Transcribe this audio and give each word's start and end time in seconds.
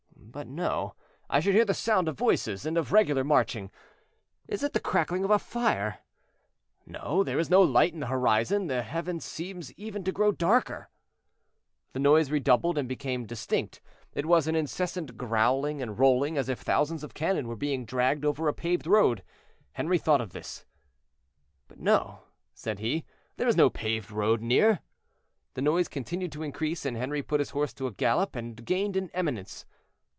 But 0.31 0.47
no; 0.47 0.95
I 1.29 1.41
should 1.41 1.55
hear 1.55 1.65
the 1.65 1.73
sound 1.73 2.07
of 2.07 2.17
voices 2.17 2.65
and 2.65 2.77
of 2.77 2.93
regular 2.93 3.21
marching. 3.21 3.69
Is 4.47 4.63
it 4.63 4.71
the 4.71 4.79
crackling 4.79 5.25
of 5.25 5.29
a 5.29 5.37
fire? 5.37 5.97
No, 6.85 7.21
there 7.21 7.37
is 7.37 7.49
no 7.49 7.61
light 7.61 7.91
in 7.93 7.99
the 7.99 8.05
horizon; 8.07 8.67
the 8.67 8.81
heaven 8.81 9.19
seems 9.19 9.73
even 9.73 10.05
to 10.05 10.13
grow 10.13 10.31
darker." 10.31 10.89
The 11.91 11.99
noise 11.99 12.31
redoubled 12.31 12.77
and 12.77 12.87
became 12.87 13.25
distinct; 13.25 13.81
it 14.13 14.25
was 14.25 14.47
an 14.47 14.55
incessant 14.55 15.17
growling 15.17 15.81
and 15.81 15.99
rolling, 15.99 16.37
as 16.37 16.47
if 16.47 16.61
thousands 16.61 17.03
of 17.03 17.13
cannon 17.13 17.49
were 17.49 17.57
being 17.57 17.83
dragged 17.83 18.23
over 18.23 18.47
a 18.47 18.53
paved 18.53 18.87
road. 18.87 19.23
Henri 19.75 19.97
thought 19.97 20.21
of 20.21 20.31
this. 20.31 20.63
"But 21.67 21.77
no," 21.77 22.19
said 22.53 22.79
he, 22.79 23.03
"there 23.35 23.49
is 23.49 23.57
no 23.57 23.69
paved 23.69 24.11
road 24.11 24.41
near." 24.41 24.79
The 25.55 25.61
noise 25.61 25.89
continued 25.89 26.31
to 26.31 26.43
increase, 26.43 26.85
and 26.85 26.95
Henri 26.95 27.21
put 27.21 27.41
his 27.41 27.49
horse 27.49 27.73
to 27.73 27.83
the 27.83 27.91
gallop 27.91 28.37
and 28.37 28.63
gained 28.65 28.95
an 28.95 29.09
eminence. 29.13 29.65